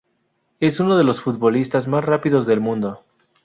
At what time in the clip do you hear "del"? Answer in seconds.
2.47-2.59